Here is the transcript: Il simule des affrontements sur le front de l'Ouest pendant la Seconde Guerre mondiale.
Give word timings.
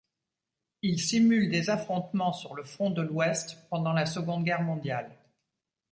Il 0.81 0.99
simule 0.99 1.51
des 1.51 1.69
affrontements 1.69 2.33
sur 2.33 2.55
le 2.55 2.63
front 2.63 2.89
de 2.89 3.03
l'Ouest 3.03 3.59
pendant 3.69 3.93
la 3.93 4.07
Seconde 4.07 4.43
Guerre 4.43 4.63
mondiale. 4.63 5.11